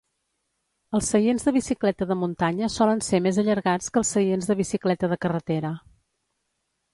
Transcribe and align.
Els 0.99 1.09
seients 1.15 1.43
de 1.49 1.51
bicicleta 1.57 2.07
de 2.11 2.17
muntanya 2.21 2.69
solen 2.77 3.03
ser 3.09 3.19
més 3.27 3.39
allargats 3.43 3.91
que 3.93 4.01
els 4.03 4.15
seients 4.17 4.49
de 4.53 4.57
bicicleta 4.63 5.11
de 5.13 5.21
carretera. 5.27 5.73